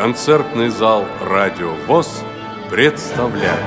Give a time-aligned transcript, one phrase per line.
[0.00, 2.24] Концертный зал «Радио ВОЗ»
[2.70, 3.60] представляет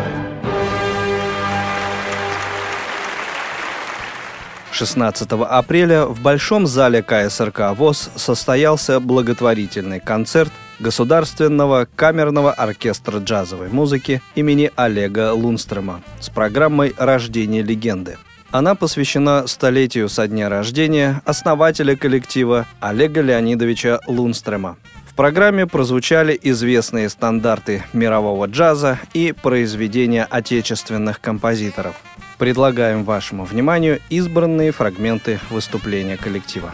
[4.72, 14.20] 16 апреля в Большом зале КСРК ВОЗ состоялся благотворительный концерт Государственного камерного оркестра джазовой музыки
[14.34, 18.18] имени Олега Лунстрема с программой «Рождение легенды».
[18.50, 24.78] Она посвящена столетию со дня рождения основателя коллектива Олега Леонидовича Лунстрема.
[25.14, 31.96] В программе прозвучали известные стандарты мирового джаза и произведения отечественных композиторов–
[32.44, 36.74] Предлагаем вашему вниманию избранные фрагменты выступления коллектива.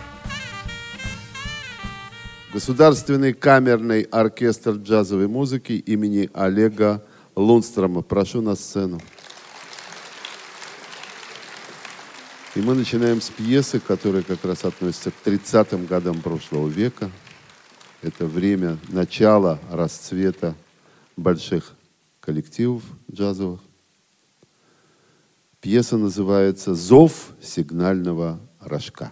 [2.52, 7.04] Государственный камерный оркестр джазовой музыки имени Олега
[7.36, 8.02] Лунстрома.
[8.02, 9.00] Прошу на сцену.
[12.56, 17.12] И мы начинаем с пьесы, которая как раз относится к 30-м годам прошлого века.
[18.02, 20.56] Это время начала расцвета
[21.18, 21.76] больших
[22.22, 23.60] коллективов джазовых.
[25.60, 29.12] Пьеса называется «Зов сигнального рожка».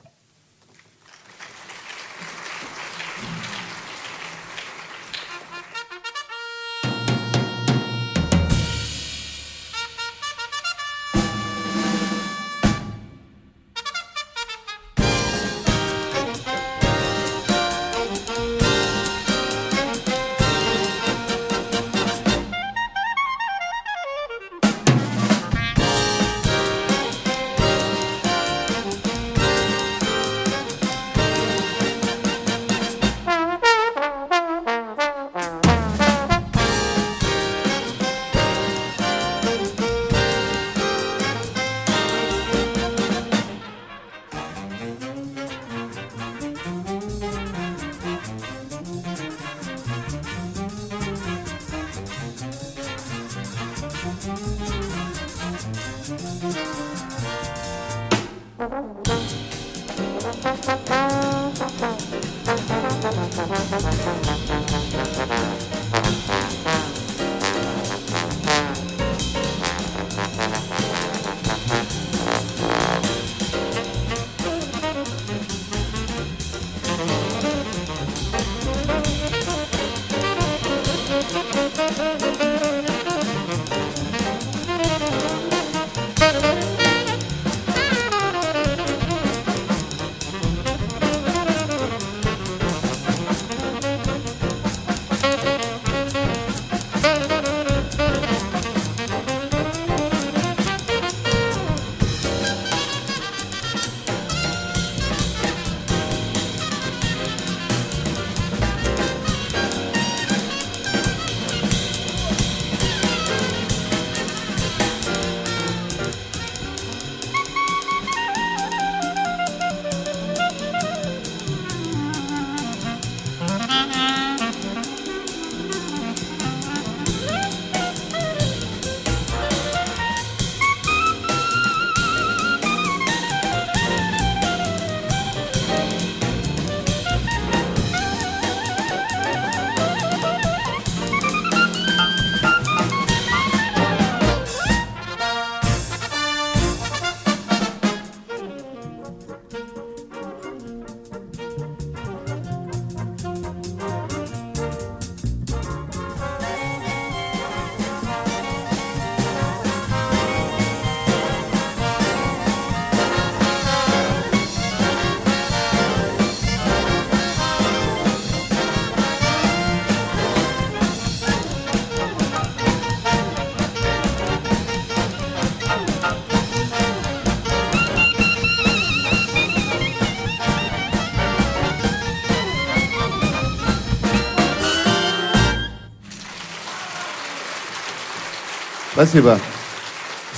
[188.98, 189.40] Спасибо.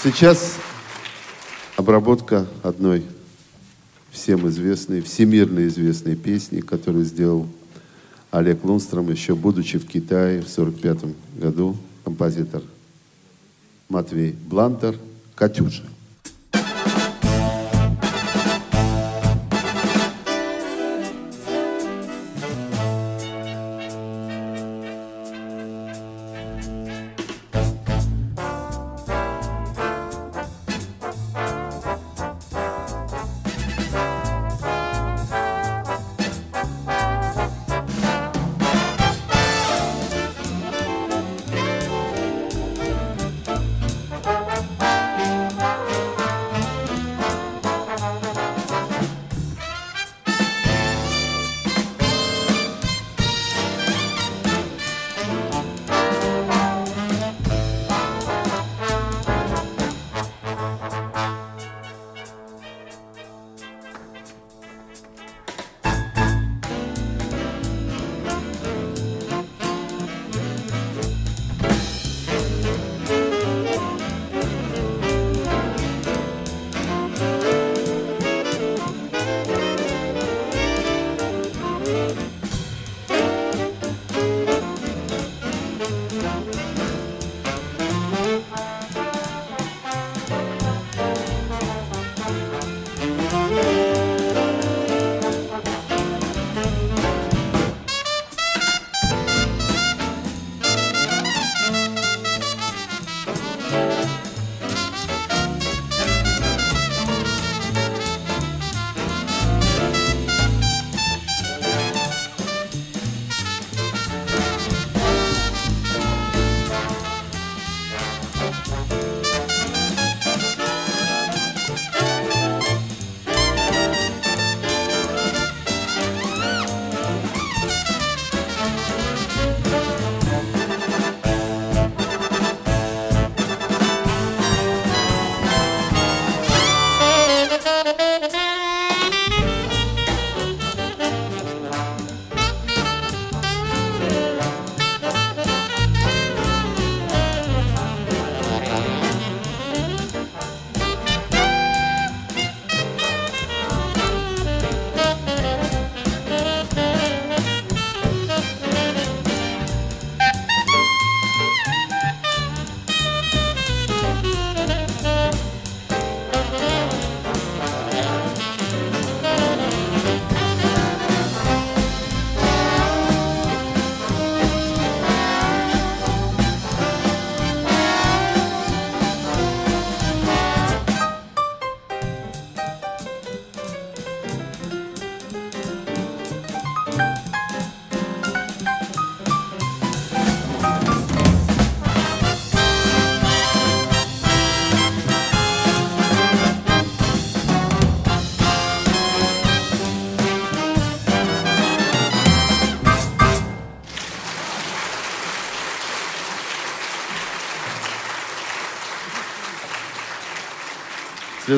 [0.03, 0.57] Сейчас
[1.77, 3.05] обработка одной
[4.11, 7.47] всем известной, всемирно известной песни, которую сделал
[8.31, 12.61] Олег Лунстром, еще будучи в Китае в 1945 году, композитор
[13.87, 14.97] Матвей Блантер
[15.35, 15.83] «Катюша».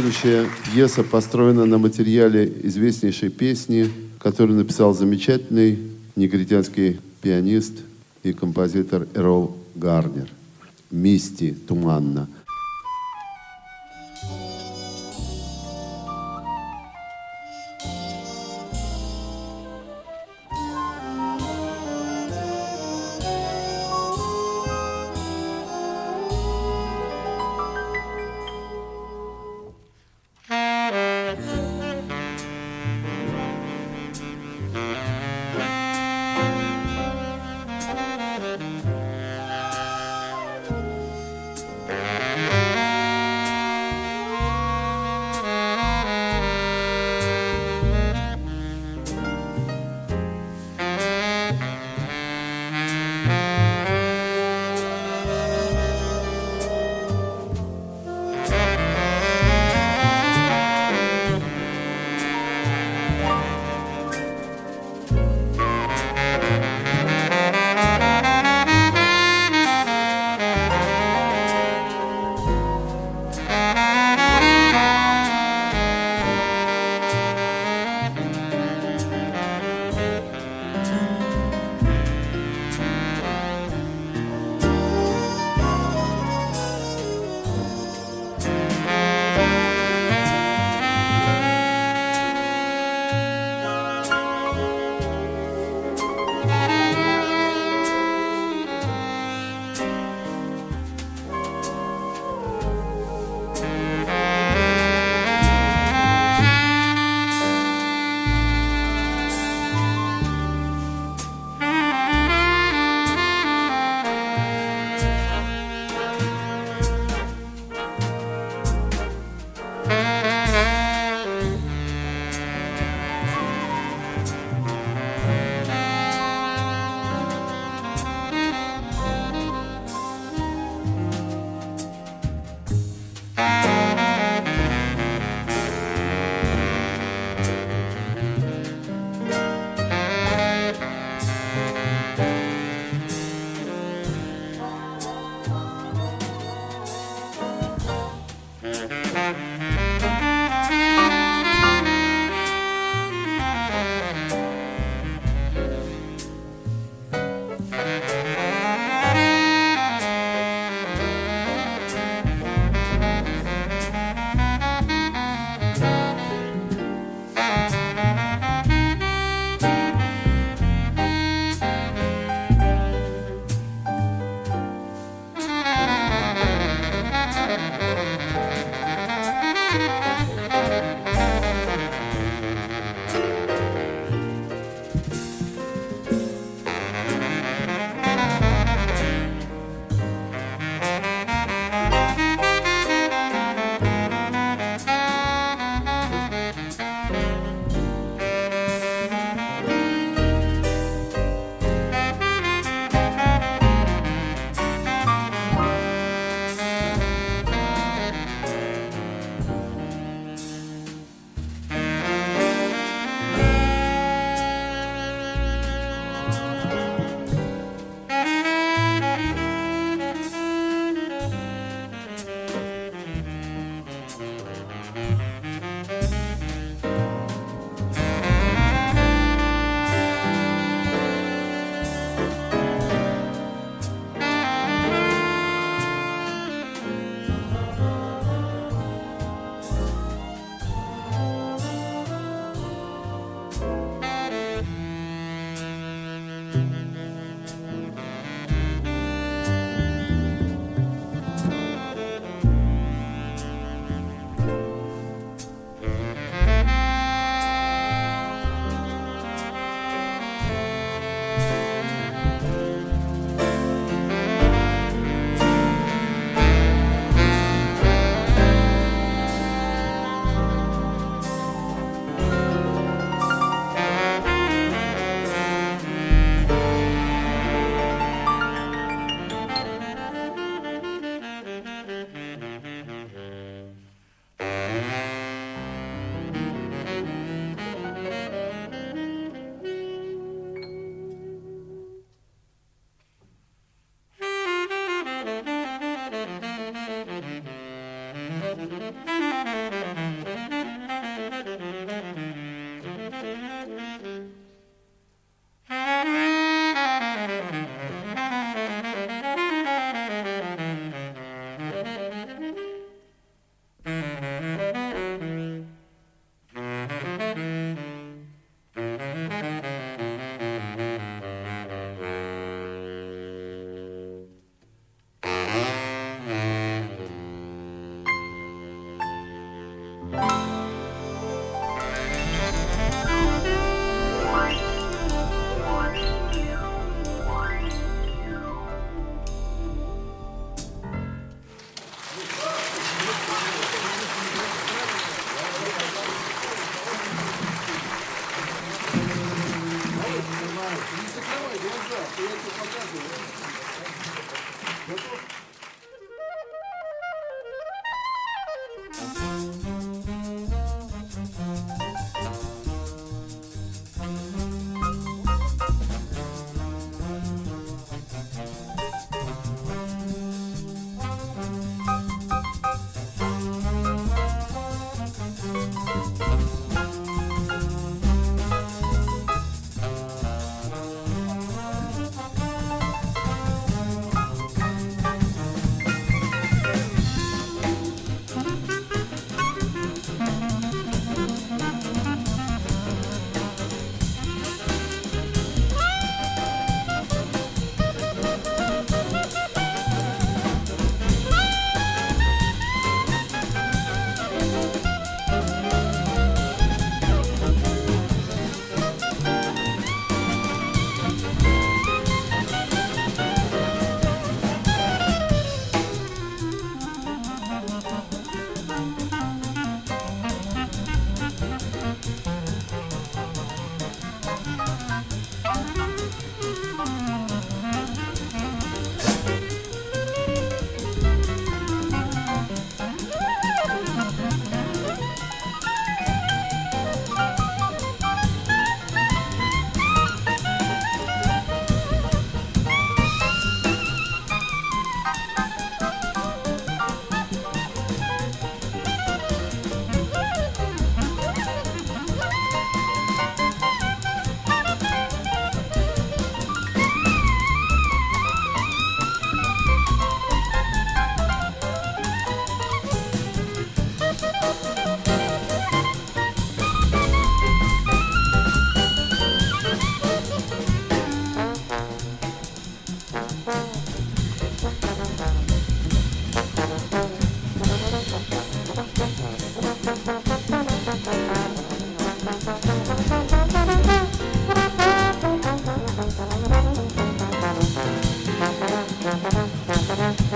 [0.02, 3.88] Следующая пьеса построена на материале известнейшей песни,
[4.18, 5.78] которую написал замечательный
[6.16, 7.74] негритянский пианист
[8.24, 10.28] и композитор Эрол Гарнер.
[10.90, 12.28] «Мисти туманно».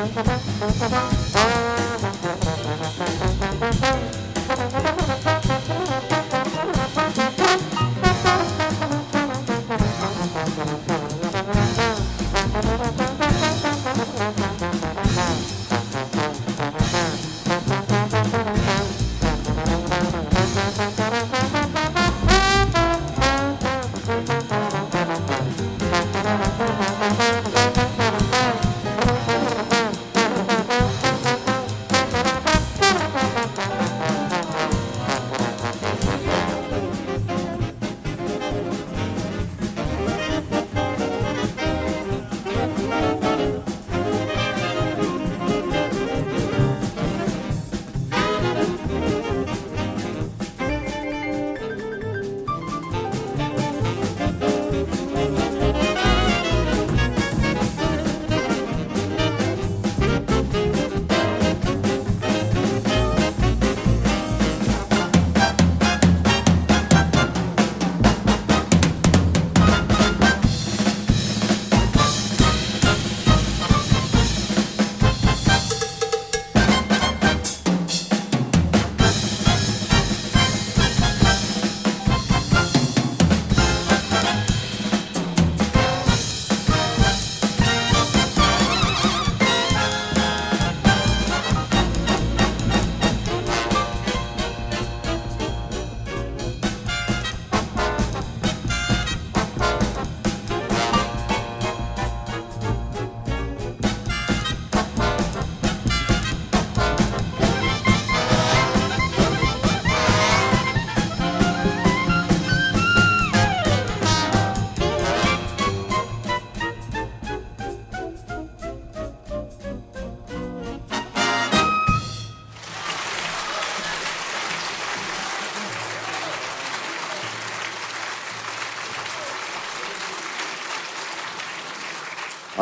[0.08, 1.35] Thank you.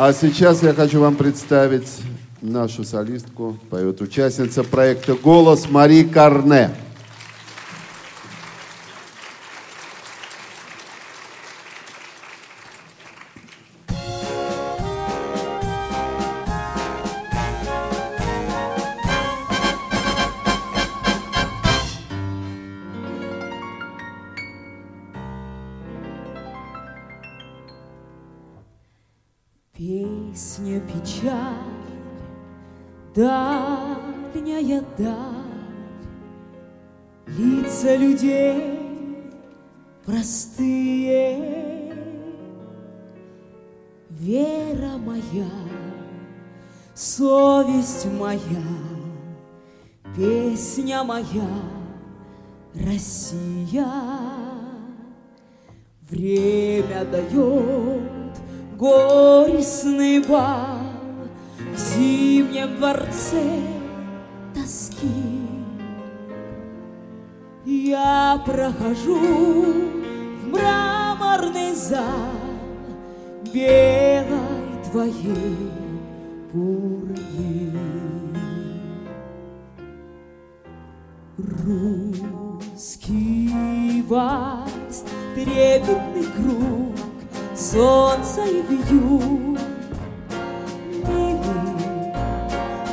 [0.06, 1.88] А сейчас я хочу вам представить
[2.42, 6.72] нашу солистку, поет участница проекта «Голос» Мари Карне.
[37.84, 38.80] Лица людей
[40.06, 41.92] простые,
[44.08, 45.50] Вера моя,
[46.94, 48.40] совесть моя,
[50.16, 51.48] Песня моя,
[52.74, 53.86] Россия.
[56.08, 58.38] Время дает
[58.78, 60.78] горестный бал
[61.74, 63.60] В зимнем дворце
[64.54, 65.33] тоски.
[67.66, 72.04] Я прохожу в мраморный зал
[73.54, 75.70] Белой твоей
[76.52, 77.72] пурги.
[82.58, 83.50] Русский
[84.08, 86.94] вальс, трепетный круг
[87.56, 89.58] солнца и вьюг.
[91.08, 92.12] Милый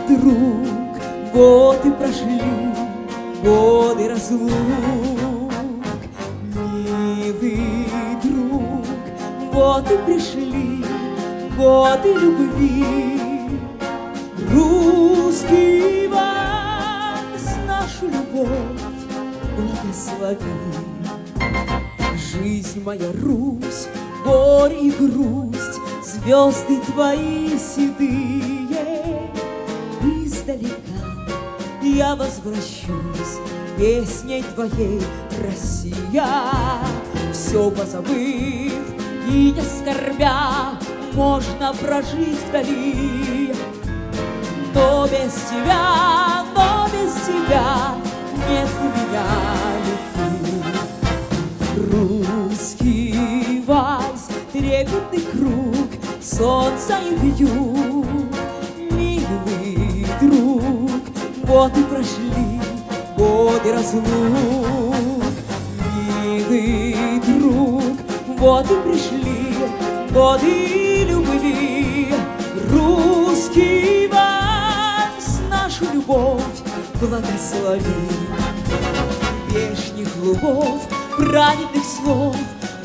[0.07, 2.41] друг, годы прошли,
[3.43, 3.80] годы
[4.21, 5.51] разлук.
[6.55, 8.85] Милый друг,
[9.51, 10.85] вот и пришли
[11.57, 12.85] годы любви.
[14.51, 18.81] Русский вальс нашу любовь
[19.55, 20.37] благослови.
[22.33, 23.87] Жизнь моя, Русь,
[24.25, 29.31] горе и грусть, Звезды твои седые.
[30.03, 30.91] Издалека
[31.81, 33.00] я возвращусь
[33.81, 35.01] Песней твоей,
[35.43, 36.27] Россия.
[37.33, 38.71] Все позабыв
[39.27, 40.77] и не скорбя,
[41.13, 43.55] Можно прожить вдали.
[44.75, 47.95] Но без тебя, но без тебя
[48.47, 49.25] Нет у меня
[49.87, 50.63] любви.
[51.91, 55.89] Русский вальс, трепетный круг,
[56.21, 58.05] Солнца и вьюг,
[58.91, 61.01] милый друг,
[61.47, 62.30] Вот и прошли
[63.51, 64.05] годы разлук.
[66.23, 67.97] Милый друг,
[68.39, 69.55] вот и пришли
[70.11, 72.13] годы любви.
[72.69, 76.41] Русский вальс, нашу любовь
[77.01, 77.83] благослови.
[79.49, 80.81] Вешних лугов,
[81.17, 82.37] праведных слов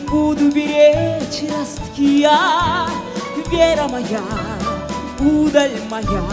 [0.08, 2.88] Буду беречь ростки я,
[3.50, 4.20] Вера моя,
[5.20, 6.24] удаль моя,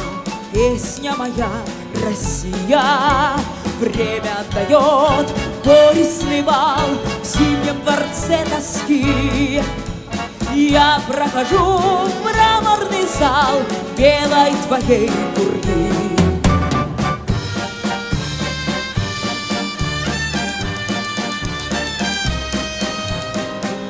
[0.52, 1.50] Песня моя,
[2.04, 3.38] Россия.
[3.84, 5.28] Время дает
[5.66, 6.88] горестный бал
[7.22, 9.62] В зимнем дворце тоски.
[10.54, 13.60] Я прохожу в мраморный зал
[13.98, 15.90] Белой твоей пурги.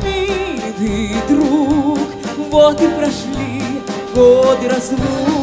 [0.02, 2.10] Милый друг,
[2.50, 3.64] вот и прошли
[4.16, 5.43] годы разлук.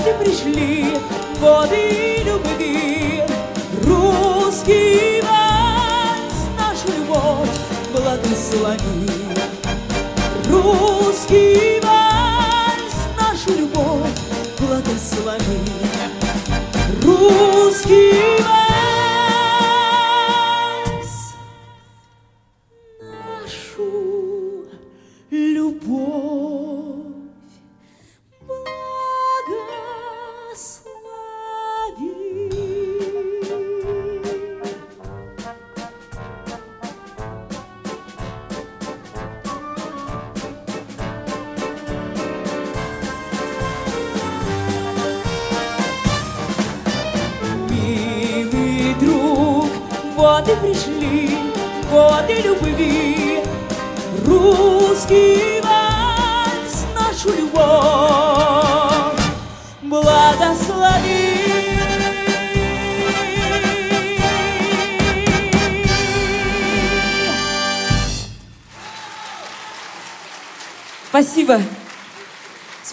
[0.00, 0.98] И пришли
[1.40, 3.22] годы любви.
[3.84, 7.48] Русский вальс, нашу любовь
[7.92, 9.10] благослови.
[10.48, 14.10] Русский вальс, нашу любовь
[14.58, 15.60] благослови.
[17.02, 18.33] Русский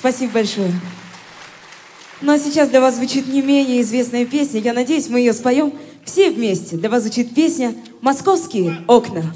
[0.01, 0.71] Спасибо большое.
[2.21, 4.59] Ну а сейчас для вас звучит не менее известная песня.
[4.59, 6.75] Я надеюсь, мы ее споем все вместе.
[6.75, 9.31] Для вас звучит песня «Московские окна».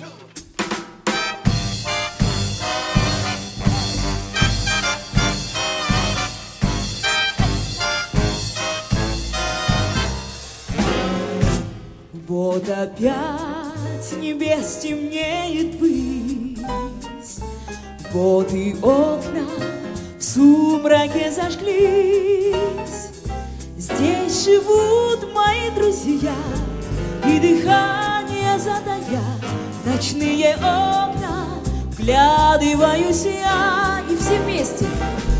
[32.56, 34.86] Вглядываюсь я, И все вместе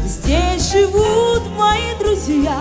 [0.06, 2.60] здесь живут мои друзья.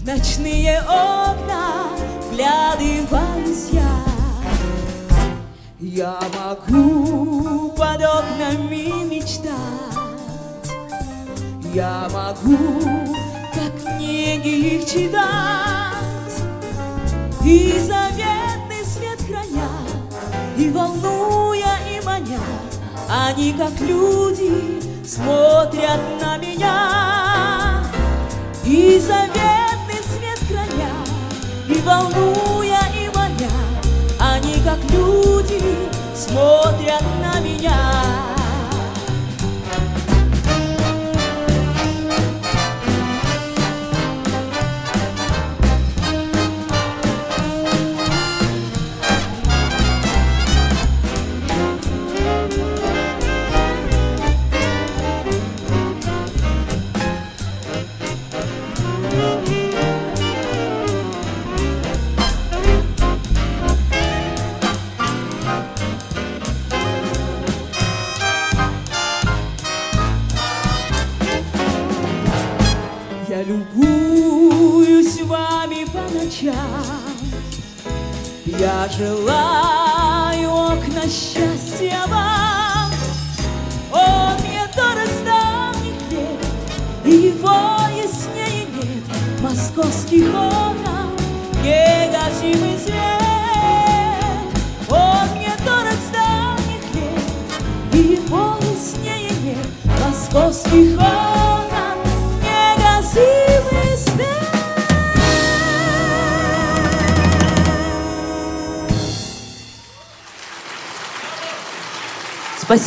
[0.00, 1.88] В ночные окна
[2.30, 3.82] вглядываюсь я.
[5.80, 9.52] Я могу под окнами мечтать,
[11.74, 12.58] Я могу,
[13.54, 16.42] как книги их читать,
[17.44, 18.07] И храня,
[20.68, 22.38] И волнуя, и маня,
[23.08, 27.82] Они, как люди, смотрят на меня.
[28.66, 30.92] И заветный свет храня,
[31.66, 33.50] И волнуя, и маня,
[34.20, 38.27] Они, как люди, смотрят на меня.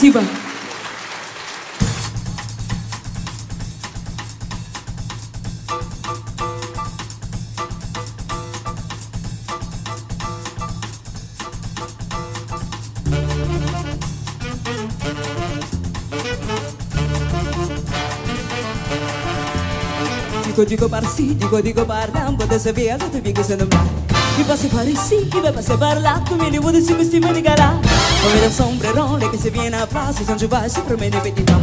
[0.01, 0.23] Спасибо.
[20.45, 23.69] Dico dico par sì, dico dico parla, un po' di sapere, tu dico se non
[23.69, 24.10] va.
[24.42, 26.96] Y va a separ y sí, y va a separ la mi viene vos decir
[26.96, 27.80] que estoy manicará
[28.24, 31.62] Con el sombrero, le que se viene a vai San Chubá, se promene no.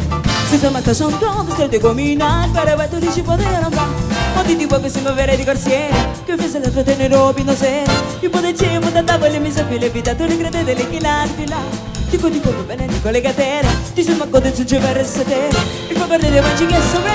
[0.49, 3.85] Se sta matta chantando, se te comina Il pare vai tu dici potere non va.
[4.33, 5.93] Ma ti dico che se mi di corsiere
[6.25, 7.83] Che fese la fratelli robi non se
[8.21, 11.79] Io potevo da tavole mi sappi le vita Tu le credete le chilani filati
[12.11, 15.99] Dico di come bene, dico le catene Ti sembra che ti giovare a sedere Il
[15.99, 17.13] papà deve mangiare sopra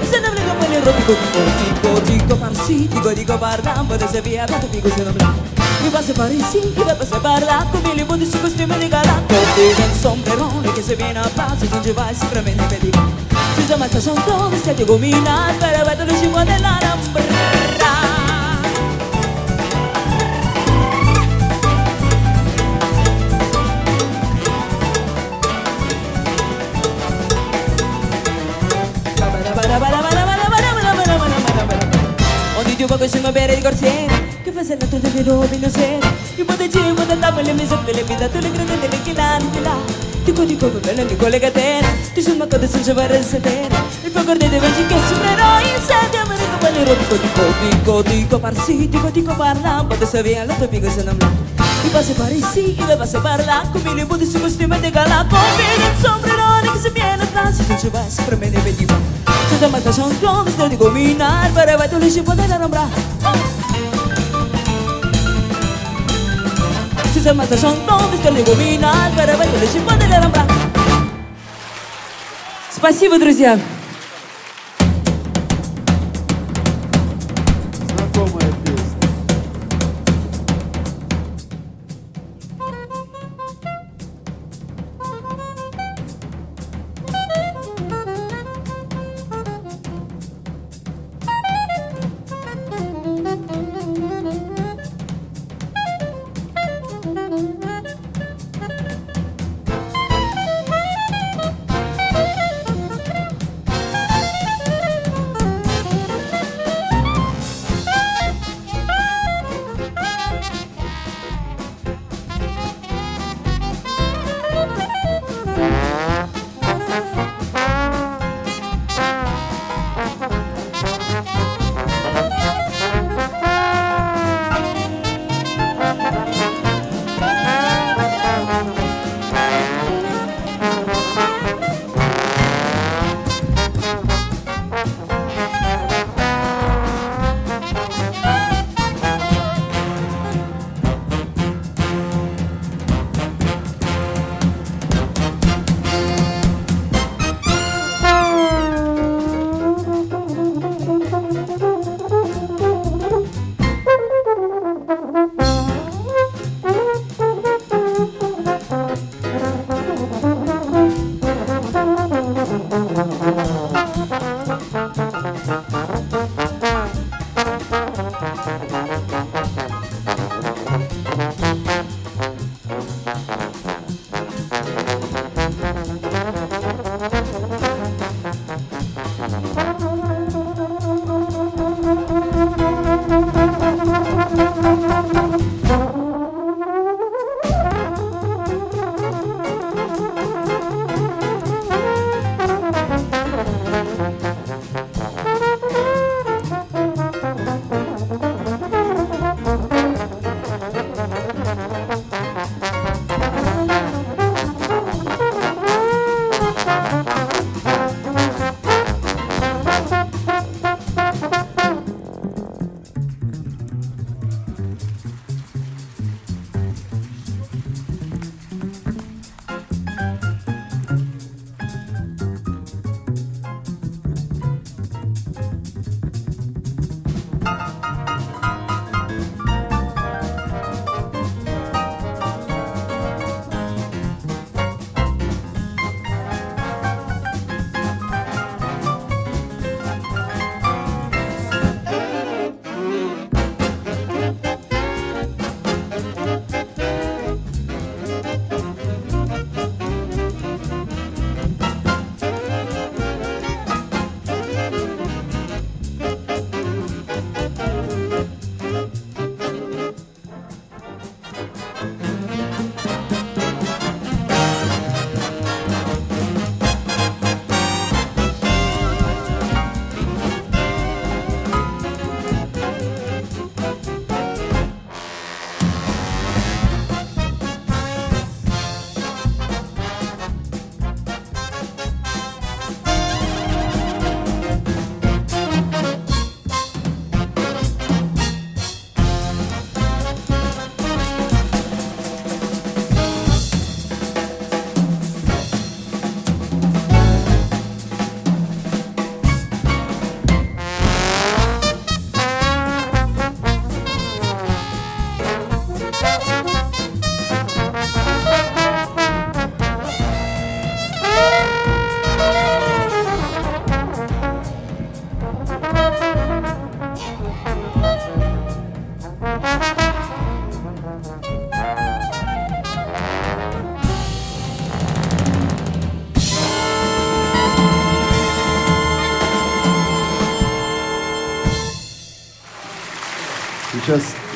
[0.00, 4.44] e Se non Lamele robico tipo tipo dico farsi dico dico parlambo da se via
[4.44, 5.42] dato dico se non blanco
[5.82, 9.74] mi passa fare sì mi passa parla come le volte su costume di galatto e
[9.78, 12.90] non son perone che se viene a passo se non ci vai sicuramente per di
[13.54, 18.27] si sa ma sta chantando stai gomina per vedere ci vuole la lambrata
[32.88, 36.44] poco si ma bere di corsiera Che fa se la tua di robino sera Io
[36.46, 39.60] pote ci vuoi andare le mie soppe le mie dato le grandi le che l'anni
[39.60, 39.76] là
[40.24, 44.34] Ti cuori come bene di quelle catena Ti sono accorto senza vorrei sapere Il fuoco
[44.34, 49.10] dei deveci che suonerò in sette Ma dico quelli rotto dico dico dico parsi dico
[49.10, 51.30] dico parla Pote se via la tua pico se non là
[51.84, 55.26] I vas a parisi i vas a parla Come le budi su costume di gala
[55.28, 58.48] Come in sopra non che se viene a trasi Se non ci va, sopra me
[58.48, 59.27] ne vedi va
[59.58, 62.86] Te mata son clones te digo minar Para vai tu le chipo de la rambra
[67.12, 70.20] Si se mata son clones te digo minar Para vai tu le chipo de la
[70.20, 70.46] rambra
[72.70, 73.58] Спасибо, друзья!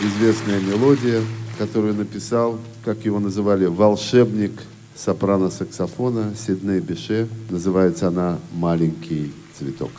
[0.00, 1.20] Известная мелодия,
[1.58, 4.52] которую написал, как его называли, волшебник
[4.96, 7.28] сопрано-саксофона Сидней Беше.
[7.50, 9.90] Называется она «Маленький цветок».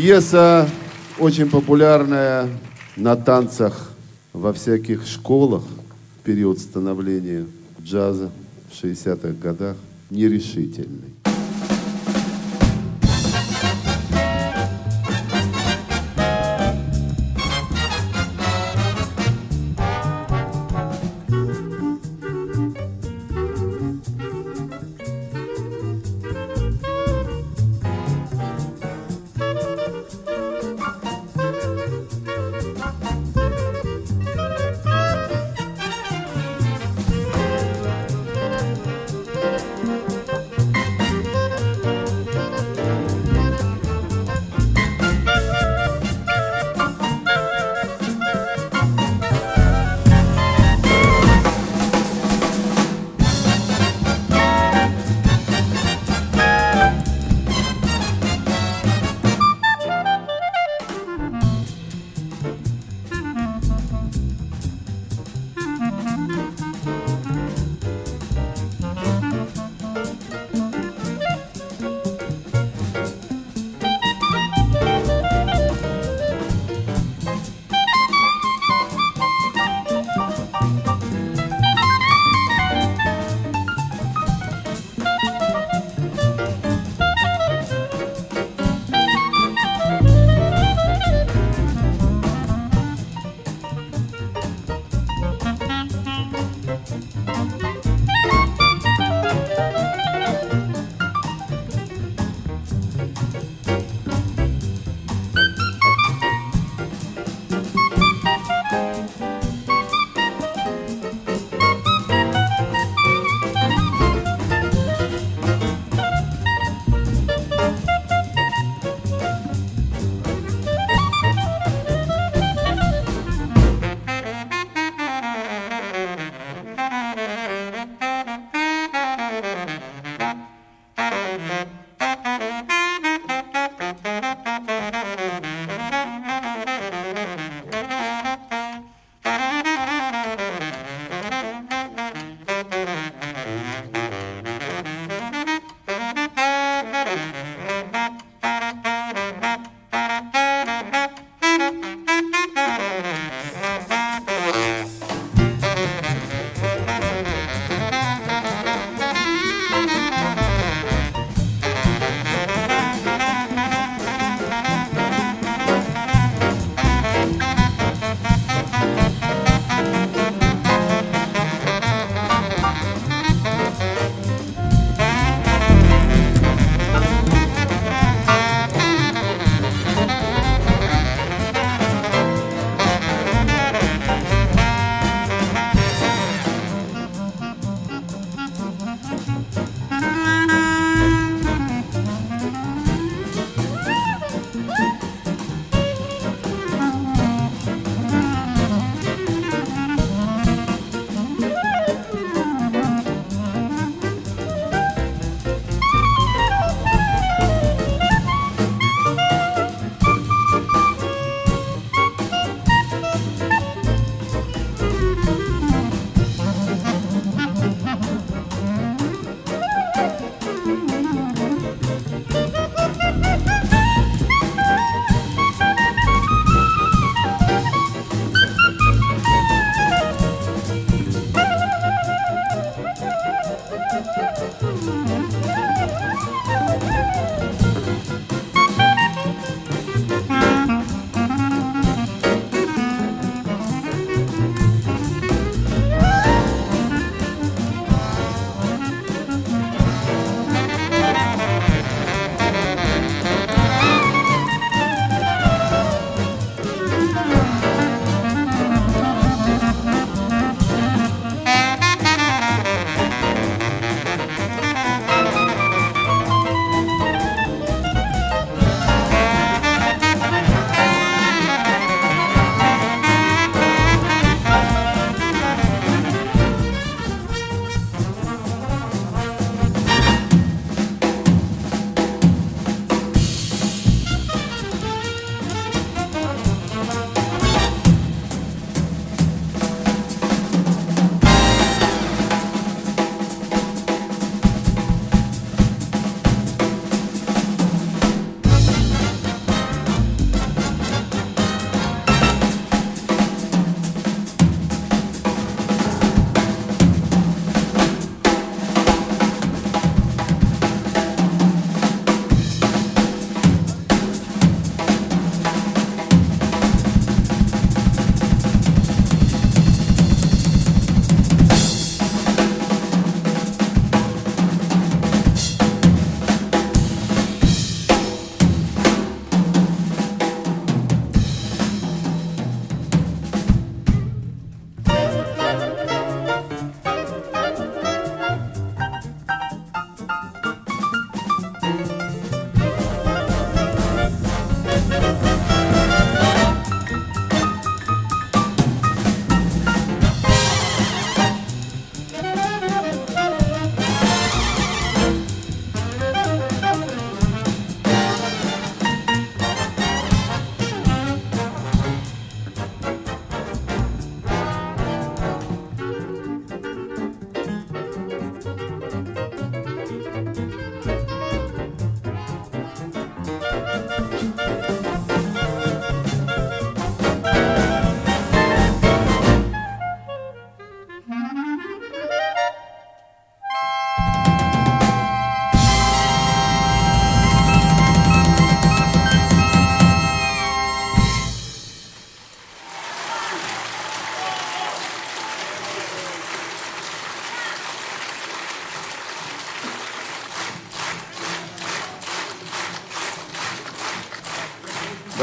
[0.00, 0.70] Пьеса
[1.18, 2.48] очень популярная
[2.96, 3.90] на танцах
[4.32, 7.46] во всяких школах в период становления
[7.82, 8.30] джаза
[8.70, 9.76] в 60-х годах.
[10.10, 11.17] Нерешительный.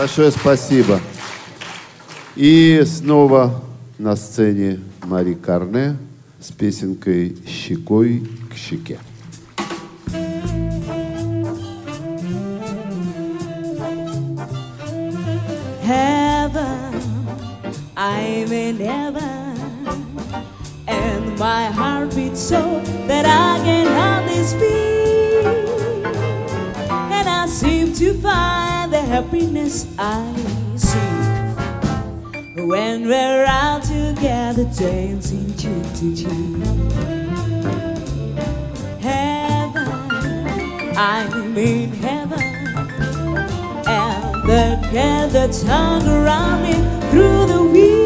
[0.06, 1.00] Большое спасибо.
[2.36, 3.64] И снова
[3.98, 5.98] на сцене Мари Карне
[6.40, 9.00] с песенкой «Щекой к щеке».
[29.26, 30.34] Happiness I
[30.76, 31.02] seek.
[32.68, 36.64] When we're out together dancing cheek to cheek.
[39.02, 39.88] Heaven,
[40.98, 42.40] I'm in heaven.
[43.88, 44.80] And the
[45.32, 46.74] that's hung around me
[47.10, 48.06] through the week.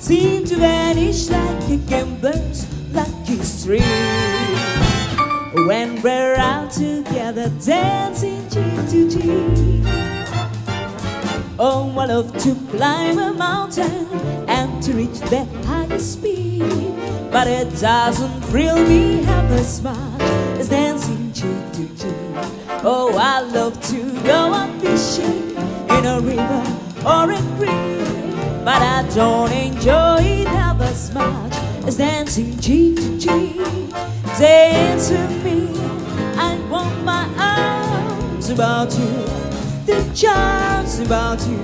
[0.00, 3.82] Seem to vanish like a gambler's lucky streak.
[5.66, 8.17] When we're out together dancing
[11.60, 14.06] Oh, I love to climb a mountain
[14.48, 16.62] and to reach the highest speed,
[17.30, 20.22] but it doesn't thrill me half as much
[20.58, 22.14] as dancing cheek to cheek.
[22.82, 25.54] Oh, I love to go up fishing
[25.90, 26.64] in a river
[27.04, 31.52] or a creek, but I don't enjoy it half as much
[31.86, 33.90] as dancing cheek to cheek.
[34.38, 35.68] Dance with me,
[36.38, 37.26] I want my
[38.50, 39.24] about you,
[39.84, 41.58] the charms about you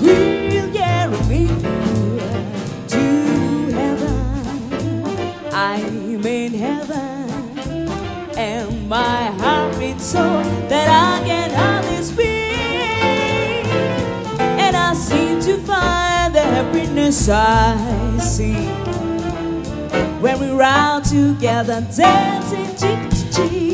[0.00, 1.48] will carry me
[2.88, 3.00] to
[3.72, 5.04] heaven.
[5.52, 7.88] I'm in heaven
[8.36, 10.22] and my heart beats so
[10.68, 12.26] that I can hardly speak.
[14.38, 18.68] And I seem to find the happiness I seek
[20.20, 23.73] when we're out together dancing cheek to cheek.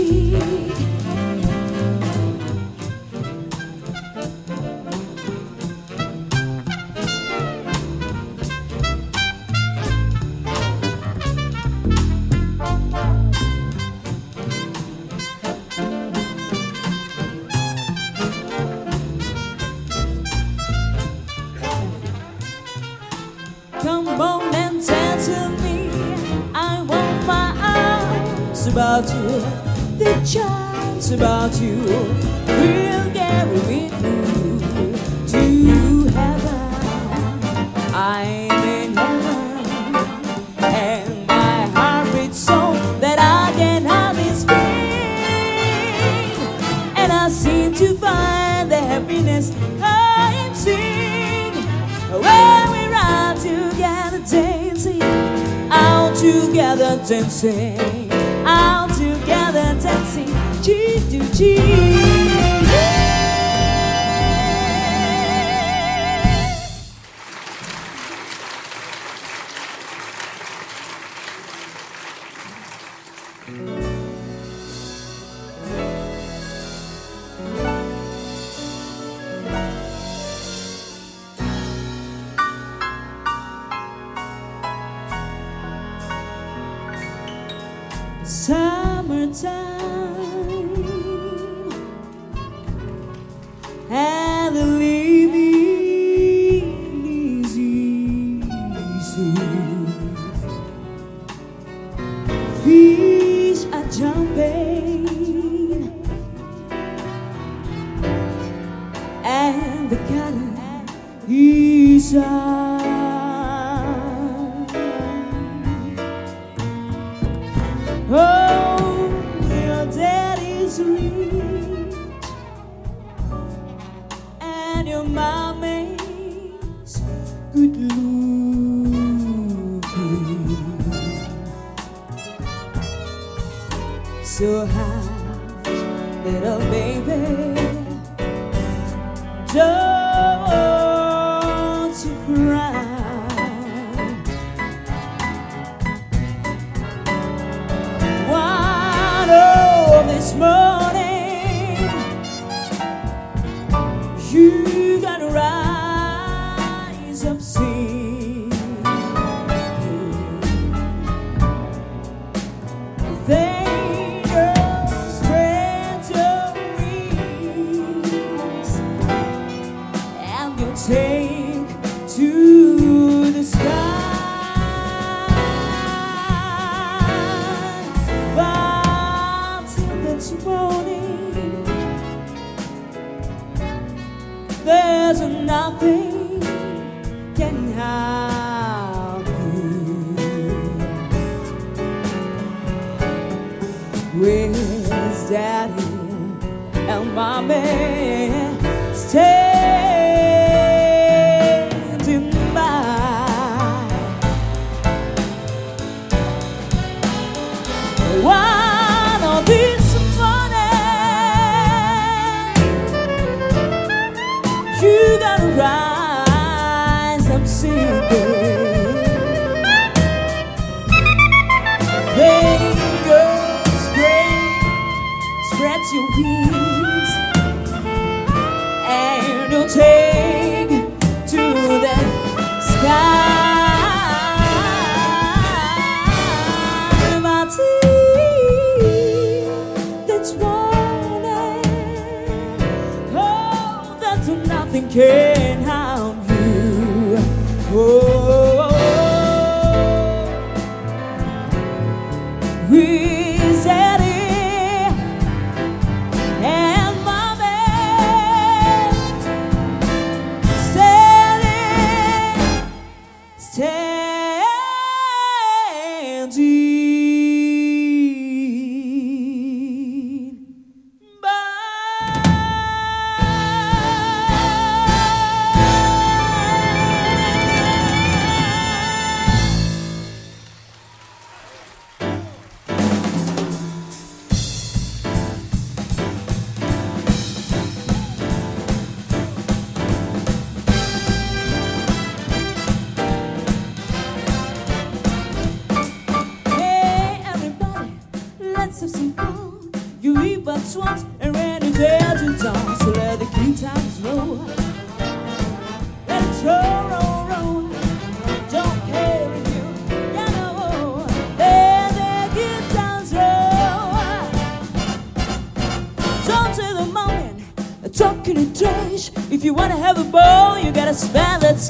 [29.01, 29.41] About you,
[29.99, 31.77] the charms about you.
[32.47, 34.61] Will carry me through
[35.29, 37.41] to heaven.
[37.95, 39.95] I'm in heaven,
[40.59, 44.59] and my heart beats so that I can hardly speak,
[46.97, 51.55] and I seem to find the happiness I'm seeing.
[52.11, 55.03] When we're out together dancing,
[55.71, 58.10] out together dancing,
[58.47, 60.33] out together dancing,
[60.63, 62.00] cheek to cheek.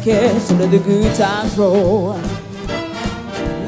[0.07, 2.15] Let the good times roll.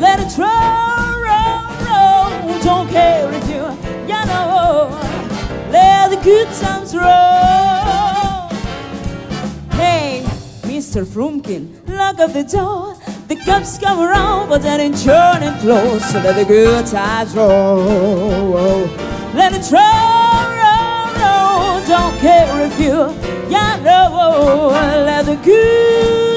[0.01, 2.59] Let it roll, roll, roll.
[2.61, 3.65] Don't care if you,
[4.07, 4.99] you know.
[5.71, 8.49] Let the good times roll.
[9.79, 10.25] Hey,
[10.63, 11.05] Mr.
[11.05, 12.97] Frumpkin, lock up the door.
[13.29, 16.05] The cops come around, but then in turn and close.
[16.13, 18.87] So let the good times roll.
[19.35, 21.87] Let it roll, roll, roll.
[21.87, 23.22] Don't care if you,
[23.53, 24.69] know.
[25.07, 26.32] Let the good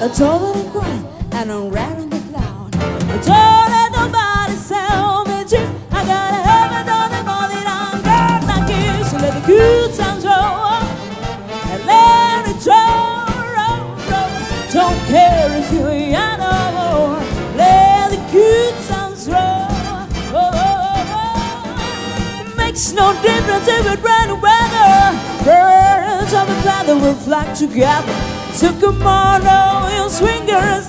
[0.00, 2.70] got a and grind, and I'm wearing the clown.
[2.74, 5.68] I Don't let nobody sell me cheap.
[5.90, 9.04] I got a heaven on the money down, girl, like you.
[9.10, 10.86] So let the good times roll,
[11.72, 13.26] and let it roll,
[13.58, 14.30] roll, roll.
[14.70, 17.18] Don't care if you're I know.
[17.56, 19.66] Let the good times roll.
[20.30, 22.46] Oh, oh, oh.
[22.46, 25.18] It makes no difference if it rain or weather.
[25.42, 28.38] Birds of a feather will flock together.
[28.58, 30.88] So come on, you swingers,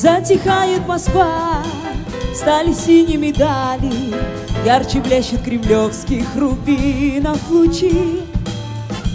[0.00, 1.62] Затихает Москва,
[2.34, 4.14] Стали синими дали
[4.64, 8.22] Ярче блещут кремлевских рубинов лучи.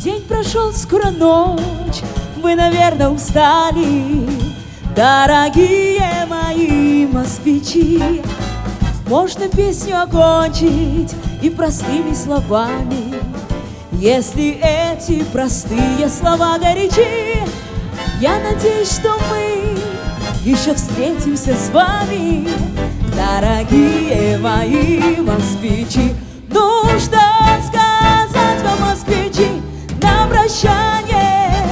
[0.04, 2.04] День прошел, скоро ночь
[2.40, 4.30] Вы, наверное, устали.
[4.96, 8.22] Дорогие мои москвичи
[9.08, 13.16] Можно песню окончить и простыми словами.
[13.94, 17.40] Если эти простые слова горячи
[18.22, 19.55] Я надеюсь, что мы
[20.46, 22.48] еще встретимся с вами
[23.16, 26.14] Дорогие мои москвичи.
[26.50, 27.20] Ну что
[27.68, 29.48] сказать вам, москвичи,
[30.02, 31.66] на прощание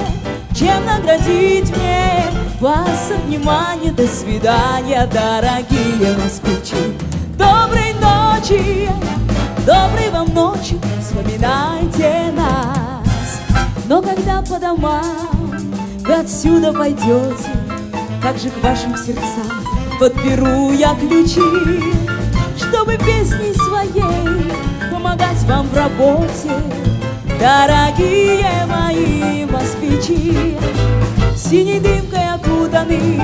[0.56, 2.24] Чем наградить мне
[2.60, 3.92] вас внимание.
[3.92, 6.98] До свидания, дорогие москвичи.
[7.38, 8.90] Доброй ночи,
[9.68, 13.40] доброй вам ночи Вспоминайте нас.
[13.86, 15.54] Но когда по домам
[16.06, 17.63] вы отсюда пойдете
[18.24, 19.52] Как же к вашим сердцам
[20.00, 21.42] подберу я ключи,
[22.58, 24.50] чтобы песней своей
[24.90, 26.52] помогать вам в работе.
[27.38, 30.58] Дорогие мои москвичи,
[31.36, 33.22] синей дымкой окутаны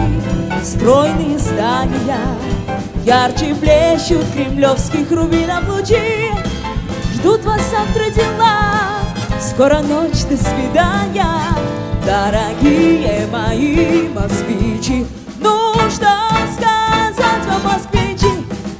[0.62, 2.36] стройные здания,
[3.06, 6.30] ярче блещут кремлевских рубинов лучи.
[7.14, 9.00] Ждут вас завтра дела,
[9.40, 11.26] скоро ночь, до свидания,
[12.10, 15.06] дорогие мои москвичи.
[15.40, 16.10] Ну что
[16.56, 18.32] сказать вам, москвичи,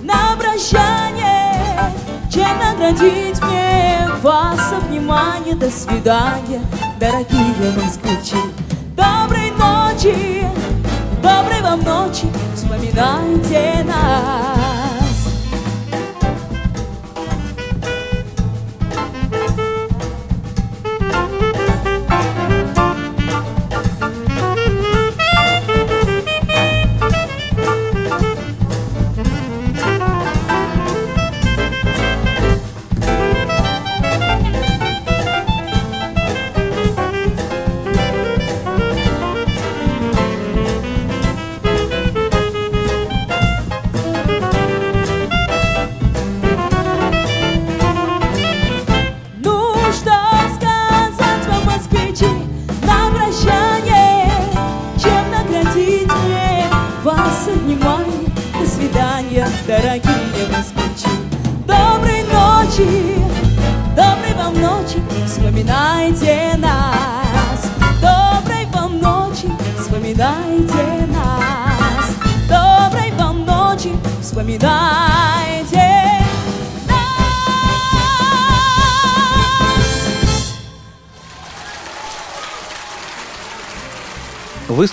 [0.02, 1.94] на прощание,
[2.34, 5.56] чем наградить мне вас внимание.
[5.56, 6.62] До свидания,
[7.00, 8.42] дорогие москвичи.
[8.98, 10.49] Доброй ночи,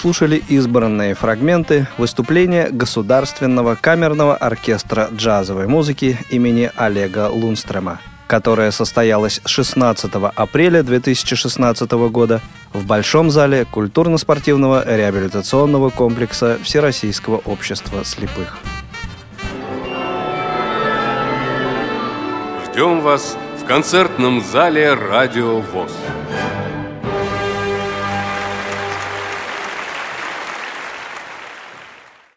[0.06, 7.98] слушали избранные фрагменты выступления Государственного камерного оркестра джазовой музыки имени Олега Лунстрема,
[8.28, 12.40] которое состоялось 16 апреля 2016 года
[12.72, 18.58] в Большом зале культурно-спортивного реабилитационного комплекса Всероссийского общества слепых.
[22.64, 25.90] Ждем вас в концертном зале «Радио ВОЗ».